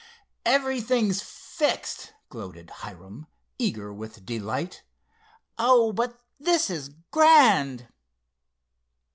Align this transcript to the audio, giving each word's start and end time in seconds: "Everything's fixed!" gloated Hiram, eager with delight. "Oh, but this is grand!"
"Everything's 0.47 1.21
fixed!" 1.21 2.13
gloated 2.29 2.71
Hiram, 2.81 3.27
eager 3.59 3.93
with 3.93 4.25
delight. 4.25 4.81
"Oh, 5.59 5.93
but 5.93 6.19
this 6.39 6.71
is 6.71 6.89
grand!" 7.11 7.87